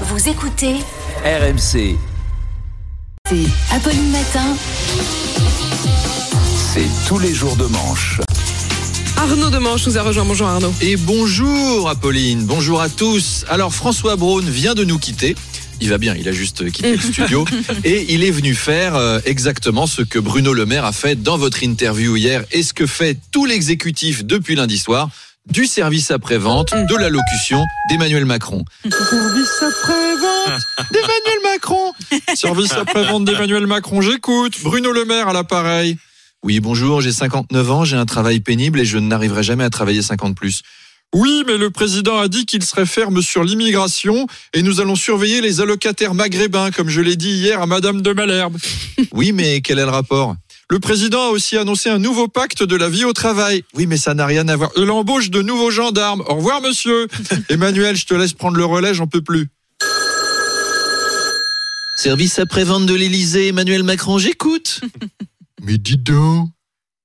Vous 0.00 0.28
écoutez 0.28 0.74
RMC, 1.24 1.96
c'est 3.28 3.46
Apolline 3.70 4.10
Matin. 4.10 4.56
c'est 6.72 6.88
tous 7.06 7.20
les 7.20 7.32
jours 7.32 7.54
de 7.54 7.66
manche. 7.66 8.20
Arnaud 9.16 9.50
Demanche 9.50 9.86
nous 9.86 9.96
a 9.96 10.02
rejoint. 10.02 10.24
Bonjour 10.24 10.48
Arnaud. 10.48 10.74
Et 10.80 10.96
bonjour 10.96 11.88
Apolline, 11.88 12.44
bonjour 12.44 12.80
à 12.80 12.88
tous. 12.88 13.44
Alors 13.48 13.72
François 13.72 14.16
Braun 14.16 14.42
vient 14.42 14.74
de 14.74 14.82
nous 14.82 14.98
quitter. 14.98 15.36
Il 15.80 15.90
va 15.90 15.98
bien, 15.98 16.16
il 16.16 16.28
a 16.28 16.32
juste 16.32 16.68
quitté 16.72 16.96
le 16.96 17.00
studio 17.00 17.44
et 17.84 18.12
il 18.12 18.24
est 18.24 18.32
venu 18.32 18.56
faire 18.56 18.96
euh, 18.96 19.20
exactement 19.24 19.86
ce 19.86 20.02
que 20.02 20.18
Bruno 20.18 20.52
Le 20.52 20.66
Maire 20.66 20.84
a 20.84 20.92
fait 20.92 21.22
dans 21.22 21.38
votre 21.38 21.62
interview 21.62 22.16
hier 22.16 22.44
et 22.50 22.64
ce 22.64 22.72
que 22.72 22.86
fait 22.86 23.16
tout 23.30 23.46
l'exécutif 23.46 24.24
depuis 24.24 24.56
lundi 24.56 24.76
soir 24.76 25.10
du 25.50 25.66
service 25.66 26.10
après-vente, 26.10 26.74
de 26.74 26.96
la 26.96 27.10
locution 27.10 27.64
d'Emmanuel 27.88 28.24
Macron. 28.24 28.64
Service 28.82 29.62
après-vente 29.62 30.62
d'Emmanuel 30.90 31.38
Macron. 31.42 31.92
Service 32.34 32.72
après-vente 32.72 33.24
d'Emmanuel 33.24 33.66
Macron, 33.66 34.00
j'écoute. 34.00 34.54
Bruno 34.62 34.92
Le 34.92 35.04
Maire 35.04 35.28
à 35.28 35.32
l'appareil. 35.32 35.98
Oui, 36.42 36.60
bonjour, 36.60 37.00
j'ai 37.00 37.12
59 37.12 37.70
ans, 37.70 37.84
j'ai 37.84 37.96
un 37.96 38.06
travail 38.06 38.40
pénible 38.40 38.80
et 38.80 38.84
je 38.84 38.98
n'arriverai 38.98 39.42
jamais 39.42 39.64
à 39.64 39.70
travailler 39.70 40.02
50 40.02 40.34
plus. 40.34 40.62
Oui, 41.14 41.44
mais 41.46 41.56
le 41.56 41.70
président 41.70 42.18
a 42.18 42.28
dit 42.28 42.44
qu'il 42.44 42.64
serait 42.64 42.86
ferme 42.86 43.22
sur 43.22 43.44
l'immigration 43.44 44.26
et 44.52 44.62
nous 44.62 44.80
allons 44.80 44.96
surveiller 44.96 45.40
les 45.40 45.60
allocataires 45.60 46.14
maghrébins, 46.14 46.70
comme 46.70 46.88
je 46.88 47.00
l'ai 47.00 47.16
dit 47.16 47.30
hier 47.30 47.62
à 47.62 47.66
Madame 47.66 48.02
de 48.02 48.12
Malherbe. 48.12 48.56
Oui, 49.12 49.32
mais 49.32 49.60
quel 49.60 49.78
est 49.78 49.84
le 49.84 49.90
rapport? 49.90 50.34
Le 50.70 50.80
président 50.80 51.28
a 51.28 51.28
aussi 51.28 51.56
annoncé 51.56 51.90
un 51.90 51.98
nouveau 51.98 52.28
pacte 52.28 52.62
de 52.62 52.76
la 52.76 52.88
vie 52.88 53.04
au 53.04 53.12
travail. 53.12 53.64
Oui, 53.74 53.86
mais 53.86 53.96
ça 53.96 54.14
n'a 54.14 54.26
rien 54.26 54.48
à 54.48 54.56
voir. 54.56 54.70
Et 54.76 54.84
l'embauche 54.84 55.30
de 55.30 55.42
nouveaux 55.42 55.70
gendarmes. 55.70 56.22
Au 56.26 56.36
revoir, 56.36 56.62
monsieur. 56.62 57.06
Emmanuel, 57.50 57.96
je 57.96 58.06
te 58.06 58.14
laisse 58.14 58.32
prendre 58.32 58.56
le 58.56 58.64
relais, 58.64 58.94
j'en 58.94 59.06
peux 59.06 59.22
plus. 59.22 59.48
Service 61.96 62.38
après-vente 62.38 62.86
de 62.86 62.94
l'Élysée, 62.94 63.48
Emmanuel 63.48 63.82
Macron, 63.82 64.18
j'écoute. 64.18 64.80
Mais 65.62 65.78
dis 65.78 65.96
donc, 65.96 66.48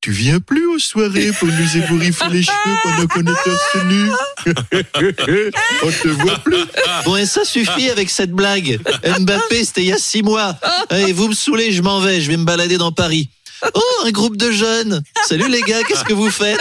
tu 0.00 0.12
viens 0.12 0.38
plus 0.38 0.66
aux 0.66 0.78
soirées 0.78 1.32
pour 1.32 1.48
nous 1.48 1.76
ébouriffer 1.76 2.28
les 2.30 2.42
cheveux 2.42 2.76
pendant 2.84 3.06
qu'on 3.08 3.20
est 3.22 3.44
torse 3.44 3.84
nu 3.86 4.10
On 5.82 5.90
te 5.90 6.08
voit 6.08 6.38
plus. 6.38 6.64
Bon, 7.04 7.16
et 7.16 7.26
ça 7.26 7.44
suffit 7.44 7.90
avec 7.90 8.08
cette 8.10 8.30
blague. 8.30 8.78
Mbappé, 9.18 9.64
c'était 9.64 9.82
il 9.82 9.88
y 9.88 9.92
a 9.92 9.98
six 9.98 10.22
mois. 10.22 10.56
Allez, 10.90 11.12
vous 11.12 11.28
me 11.28 11.34
saoulez, 11.34 11.72
je 11.72 11.82
m'en 11.82 11.98
vais, 11.98 12.20
je 12.20 12.30
vais 12.30 12.36
me 12.36 12.44
balader 12.44 12.78
dans 12.78 12.92
Paris. 12.92 13.28
Oh, 13.74 14.04
un 14.04 14.10
groupe 14.10 14.36
de 14.36 14.50
jeunes. 14.50 15.02
Salut 15.26 15.48
les 15.48 15.62
gars, 15.62 15.82
qu'est-ce 15.84 16.04
que 16.04 16.12
vous 16.14 16.30
faites? 16.30 16.60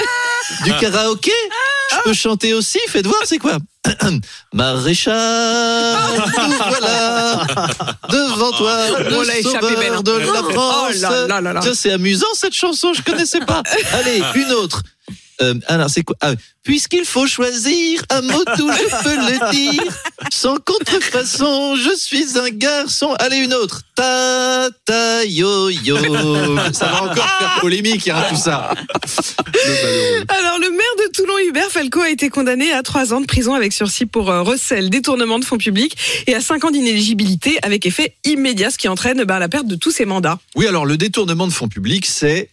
Du 0.64 0.74
karaoké? 0.78 1.32
Je 1.92 1.98
peux 2.04 2.14
chanter 2.14 2.54
aussi, 2.54 2.80
faites 2.88 3.06
voir, 3.06 3.22
c'est 3.26 3.38
quoi? 3.38 3.58
Maréchal, 4.54 5.16
nous 6.48 6.58
voilà 6.68 7.42
devant 8.10 8.52
toi, 8.52 8.78
On 8.90 9.22
le 9.22 9.28
l'a 9.28 9.38
échappé 9.38 9.60
sauveur 9.60 9.80
belle, 9.80 9.94
hein. 9.94 10.02
de 10.02 10.12
la 10.12 10.44
France. 10.44 10.90
Oh 10.90 11.02
là 11.02 11.28
là 11.28 11.42
là 11.42 11.54
là. 11.54 11.60
Tiens, 11.62 11.74
c'est 11.76 11.92
amusant 11.92 12.26
cette 12.34 12.56
chanson, 12.56 12.94
je 12.94 13.02
connaissais 13.04 13.42
pas. 13.42 13.62
Allez, 13.94 14.24
une 14.36 14.52
autre. 14.54 14.82
Euh, 15.42 15.56
alors, 15.68 15.90
c'est 15.90 16.04
quoi? 16.04 16.16
Ah, 16.22 16.34
Puisqu'il 16.66 17.06
faut 17.06 17.28
choisir 17.28 18.02
un 18.10 18.22
mot 18.22 18.44
tout, 18.58 18.72
je 18.72 19.04
peux 19.04 19.16
le 19.16 19.52
dire. 19.52 19.84
Sans 20.34 20.58
contrefaçon, 20.58 21.76
je 21.76 21.96
suis 21.96 22.40
un 22.40 22.50
garçon. 22.50 23.14
Allez, 23.20 23.38
une 23.38 23.54
autre. 23.54 23.84
Ta 23.96 24.70
ta 24.84 25.24
yo 25.26 25.70
yo. 25.70 25.96
Ça 26.74 26.88
va 26.88 27.04
encore 27.04 27.30
faire 27.40 27.58
polémique, 27.62 28.08
hein, 28.08 28.24
tout 28.30 28.36
ça. 28.36 28.72
Alors, 30.28 30.58
le 30.60 30.72
maire 30.72 31.06
de 31.06 31.12
Toulon, 31.14 31.36
Hubert 31.48 31.70
Falco, 31.70 32.02
a 32.02 32.10
été 32.10 32.30
condamné 32.30 32.72
à 32.72 32.82
3 32.82 33.14
ans 33.14 33.22
de 33.22 33.28
prison 33.28 33.54
avec 33.54 33.72
sursis 33.72 34.08
pour 34.08 34.32
euh, 34.32 34.42
recel, 34.42 34.90
détournement 34.90 35.38
de 35.38 35.46
fonds 35.46 35.60
publics 35.60 35.96
et 36.26 36.34
à 36.34 36.42
5 36.42 36.66
ans 36.66 36.72
d'inéligibilité 36.72 37.60
avec 37.62 37.86
effet 37.86 38.16
immédiat, 38.26 38.72
ce 38.72 38.80
qui 38.80 38.88
entraîne 38.88 39.24
bah, 39.24 39.38
la 39.38 39.50
perte 39.50 39.68
de 39.68 39.76
tous 39.76 39.92
ses 39.92 40.06
mandats. 40.06 40.40
Oui, 40.56 40.66
alors 40.66 40.88
le 40.88 40.98
détournement 40.98 41.46
de 41.46 41.54
fonds 41.54 41.68
publics, 41.68 42.08
c'est 42.08 42.50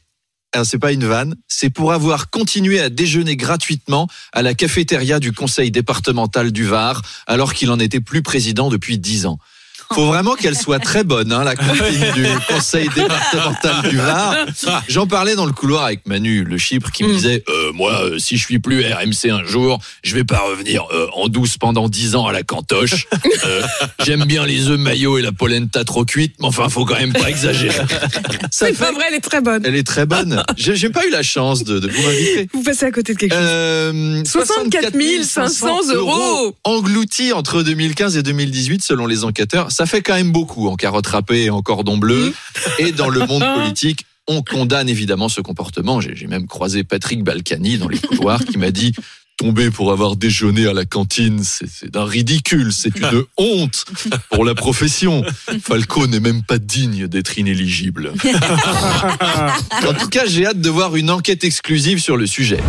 c'est 0.65 0.79
pas 0.79 0.93
une 0.93 1.05
vanne, 1.05 1.35
c'est 1.49 1.71
pour 1.71 1.93
avoir 1.93 2.31
continué 2.31 2.81
à 2.81 2.91
déjeuner 2.91 3.37
gratuitement 3.37 4.09
à 4.33 4.43
la 4.43 4.55
cafétéria 4.55 5.19
du 5.19 5.33
conseil 5.33 5.71
départemental 5.71 6.53
du 6.53 6.65
Var, 6.65 7.01
alors 7.27 7.55
qu'il 7.55 7.71
en 7.71 7.79
était 7.79 8.01
plus 8.01 8.23
président 8.23 8.69
depuis 8.69 8.99
dix 8.99 9.27
ans. 9.27 9.39
Faut 9.95 10.07
vraiment 10.07 10.35
qu'elle 10.35 10.57
soit 10.57 10.79
très 10.79 11.05
bonne, 11.05 11.33
hein, 11.33 11.45
la 11.45 11.55
cantine 11.57 12.13
du 12.15 12.25
conseil 12.49 12.89
départemental 12.95 13.89
du 13.91 13.97
Var. 13.97 14.37
J'en 14.89 15.07
parlais 15.07 15.35
dans 15.35 15.47
le 15.47 15.53
couloir 15.53 15.85
avec 15.85 16.07
Manu, 16.07 16.45
le 16.45 16.59
Chypre, 16.59 16.91
qui 16.91 17.05
me 17.05 17.13
disait 17.15 17.43
euh, 17.49 17.73
Moi, 17.73 17.93
euh, 17.93 18.19
si 18.19 18.37
je 18.37 18.45
suis 18.45 18.59
plus 18.59 18.83
RMC 18.85 19.31
un 19.31 19.45
jour, 19.45 19.79
je 20.03 20.15
vais 20.15 20.25
pas 20.25 20.39
revenir 20.41 20.85
euh, 20.93 21.07
en 21.15 21.29
douce 21.29 21.59
pendant 21.59 21.89
dix 21.89 22.15
ans 22.17 22.27
à 22.27 22.33
la 22.33 22.43
cantoche. 22.43 23.07
Euh, 23.45 23.63
J'aime 24.05 24.25
bien 24.25 24.47
les 24.47 24.69
œufs 24.69 24.79
maillots 24.79 25.19
et 25.19 25.23
la 25.23 25.33
polenta 25.33 25.85
trop 25.85 26.05
cuite, 26.05 26.35
mais 26.41 26.47
enfin, 26.47 26.69
faut 26.69 26.85
quand 26.85 26.99
même 26.99 27.13
pas 27.13 27.29
exagérer. 27.29 27.81
C'est 28.51 28.73
fait- 28.75 28.85
pas 28.85 28.93
vrai, 28.93 29.05
elle 29.09 29.15
est 29.15 29.21
très 29.21 29.41
bonne. 29.41 29.63
elle 29.65 29.75
est 29.77 29.87
très 29.87 30.07
bonne. 30.07 30.43
J'ai 30.57 30.77
j'ai 30.77 30.91
pas 30.91 31.07
eu 31.07 31.11
la 31.11 31.23
chance 31.23 31.65
de, 31.65 31.79
de 31.79 31.89
vous 31.89 32.07
inviter. 32.09 32.49
Vous 32.53 32.63
passez 32.63 32.87
à 32.87 32.91
côté 32.91 33.15
de 33.15 33.19
quelque 33.19 33.33
chose. 33.35 33.41
Euh, 33.45 34.23
64 34.25 34.93
500 35.25 35.93
euros. 35.95 36.57
engloutis 36.65 37.33
entre 37.33 37.63
2015 37.63 38.17
et 38.17 38.23
2018 38.23 38.83
selon 38.83 39.07
les 39.07 39.25
enquêteurs. 39.25 39.71
Ça 39.73 39.82
fait 39.87 40.03
quand 40.03 40.15
même 40.15 40.33
beaucoup 40.33 40.69
en 40.69 40.77
carotte 40.77 41.07
râpée 41.07 41.45
et 41.45 41.51
en 41.51 41.63
cordon 41.63 41.97
bleu. 41.97 42.35
Et 42.79 42.93
dans 42.93 43.09
le 43.09 43.27
monde 43.27 43.45
politique, 43.55 44.07
on 44.29 44.43
condamne 44.43 44.89
évidemment 44.89 45.29
ce 45.29 45.41
comportement. 45.41 46.01
J'ai 46.01 46.27
même 46.27 46.47
croisé 46.47 46.85
Patrick 46.85 47.25
Balkany 47.25 47.79
dans 47.79 47.89
les 47.89 47.99
couloirs 47.99 48.45
qui 48.45 48.59
m'a 48.59 48.71
dit 48.71 48.93
tomber 49.39 49.71
pour 49.71 49.91
avoir 49.93 50.15
déjeuné 50.15 50.67
à 50.69 50.73
la 50.73 50.85
cantine, 50.85 51.43
c'est 51.43 51.69
c'est 51.69 51.91
d'un 51.91 52.05
ridicule, 52.05 52.73
c'est 52.73 52.97
une 52.97 53.25
honte 53.37 53.85
pour 54.31 54.45
la 54.45 54.55
profession. 54.55 55.25
Falco 55.63 56.07
n'est 56.07 56.21
même 56.21 56.43
pas 56.43 56.59
digne 56.59 57.09
d'être 57.09 57.39
inéligible. 57.39 58.13
En 59.85 59.95
tout 59.95 60.09
cas, 60.09 60.27
j'ai 60.27 60.47
hâte 60.47 60.61
de 60.61 60.71
voir 60.71 60.97
une 60.97 61.11
enquête 61.11 61.45
exclusive 61.45 61.99
sur 61.99 62.17
le 62.17 62.27
sujet. 62.27 62.61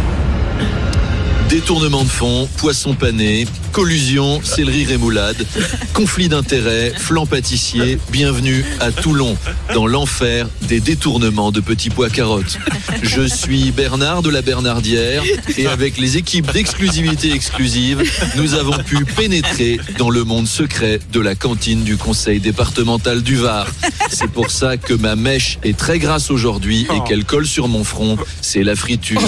Détournement 1.49 2.03
de 2.03 2.09
fonds, 2.09 2.49
poisson 2.57 2.95
pané, 2.95 3.45
collusion, 3.73 4.39
céleri 4.43 4.85
rémoulade, 4.85 5.47
conflit 5.93 6.29
d'intérêts, 6.29 6.93
flan 6.95 7.25
pâtissier, 7.25 7.97
bienvenue 8.11 8.63
à 8.79 8.91
Toulon, 8.91 9.35
dans 9.73 9.87
l'enfer 9.87 10.47
des 10.61 10.79
détournements 10.79 11.51
de 11.51 11.59
petits 11.59 11.89
pois 11.89 12.11
carottes. 12.11 12.59
Je 13.01 13.23
suis 13.23 13.71
Bernard 13.71 14.21
de 14.21 14.29
la 14.29 14.43
Bernardière 14.43 15.23
et 15.57 15.65
avec 15.65 15.97
les 15.97 16.17
équipes 16.17 16.51
d'exclusivité 16.53 17.33
exclusive, 17.33 18.03
nous 18.35 18.53
avons 18.53 18.77
pu 18.77 19.05
pénétrer 19.05 19.79
dans 19.97 20.11
le 20.11 20.23
monde 20.23 20.47
secret 20.47 20.99
de 21.11 21.19
la 21.19 21.33
cantine 21.33 21.83
du 21.83 21.97
conseil 21.97 22.39
départemental 22.39 23.23
du 23.23 23.37
Var. 23.37 23.65
C'est 24.11 24.29
pour 24.29 24.51
ça 24.51 24.77
que 24.77 24.93
ma 24.93 25.15
mèche 25.15 25.57
est 25.63 25.75
très 25.75 25.97
grasse 25.97 26.29
aujourd'hui 26.29 26.85
et 26.93 27.07
qu'elle 27.07 27.25
colle 27.25 27.47
sur 27.47 27.67
mon 27.67 27.83
front. 27.83 28.17
C'est 28.41 28.63
la 28.63 28.75
friture. 28.75 29.19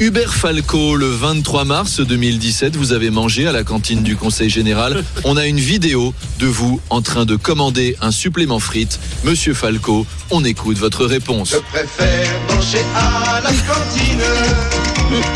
Hubert 0.00 0.34
Falco, 0.34 0.96
le 0.96 1.08
23 1.08 1.64
mars 1.64 2.00
2017, 2.00 2.74
vous 2.74 2.92
avez 2.92 3.10
mangé 3.10 3.46
à 3.46 3.52
la 3.52 3.62
cantine 3.68 4.02
du 4.02 4.16
Conseil 4.16 4.48
Général. 4.48 5.04
On 5.24 5.36
a 5.36 5.46
une 5.46 5.60
vidéo 5.60 6.14
de 6.38 6.46
vous 6.46 6.80
en 6.88 7.02
train 7.02 7.26
de 7.26 7.36
commander 7.36 7.96
un 8.00 8.10
supplément 8.10 8.58
frites. 8.60 8.98
Monsieur 9.24 9.52
Falco, 9.52 10.06
on 10.30 10.42
écoute 10.44 10.78
votre 10.78 11.04
réponse. 11.04 11.50
Je 11.50 11.58
préfère 11.58 12.28
manger 12.48 12.80
à 12.96 13.40
la 13.42 13.50
cantine 13.50 14.20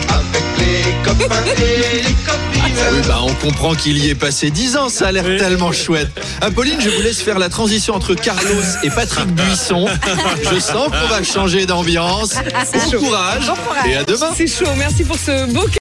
avec 0.09 0.45
les 0.59 0.83
copains 1.05 1.45
et 1.45 1.59
les 1.59 2.03
copines. 2.03 2.63
Oui, 2.93 3.01
bah, 3.07 3.21
on 3.23 3.33
comprend 3.35 3.75
qu'il 3.75 3.99
y 3.99 4.09
est 4.09 4.15
passé 4.15 4.51
10 4.51 4.77
ans, 4.77 4.89
ça 4.89 5.09
a 5.09 5.13
l'air 5.13 5.25
tellement 5.25 5.73
chouette. 5.73 6.09
Apolline, 6.41 6.81
je 6.81 6.89
vous 6.91 7.01
laisse 7.03 7.21
faire 7.23 7.39
la 7.39 7.49
transition 7.49 7.95
entre 7.95 8.15
Carlos 8.15 8.63
et 8.83 8.91
Patrick 8.91 9.29
Buisson. 9.29 9.87
Je 10.53 10.59
sens 10.59 10.89
qu'on 10.89 11.09
va 11.09 11.23
changer 11.23 11.67
d'ambiance. 11.67 12.35
Bon 12.35 12.91
chaud. 12.91 12.99
courage 12.99 13.47
Bon 13.47 13.55
courage. 13.55 13.87
et 13.89 13.97
à 13.97 14.05
demain. 14.05 14.31
C'est 14.37 14.47
chaud. 14.47 14.71
Merci 14.77 15.05
pour 15.05 15.17
ce 15.17 15.47
beau 15.53 15.67